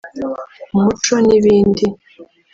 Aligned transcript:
umuco 0.75 1.13
n’ibindi 1.27 1.85